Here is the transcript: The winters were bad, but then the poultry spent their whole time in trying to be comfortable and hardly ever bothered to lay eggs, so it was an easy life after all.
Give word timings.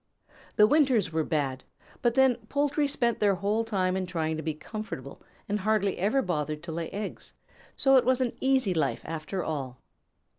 The 0.55 0.65
winters 0.65 1.11
were 1.13 1.23
bad, 1.23 1.63
but 2.01 2.15
then 2.15 2.31
the 2.31 2.47
poultry 2.47 2.87
spent 2.87 3.19
their 3.19 3.35
whole 3.35 3.63
time 3.63 3.95
in 3.95 4.07
trying 4.07 4.35
to 4.35 4.41
be 4.41 4.55
comfortable 4.55 5.21
and 5.47 5.59
hardly 5.59 5.99
ever 5.99 6.23
bothered 6.23 6.63
to 6.63 6.71
lay 6.71 6.89
eggs, 6.89 7.33
so 7.77 7.97
it 7.97 8.03
was 8.03 8.19
an 8.19 8.33
easy 8.41 8.73
life 8.73 9.01
after 9.05 9.43
all. 9.43 9.77